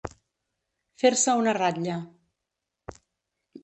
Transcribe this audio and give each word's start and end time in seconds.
Fer-se 1.03 1.37
una 1.43 1.55
ratlla. 1.61 2.01